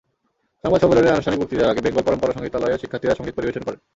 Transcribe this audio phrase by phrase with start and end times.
[0.63, 3.79] সংবাদ সম্মেলনের আনুষ্ঠানিক বক্তৃতার আগে বেঙ্গল পরম্পরা সংগীতালয়ের শিক্ষার্থীরা সংগীত পরিবেশন করেন।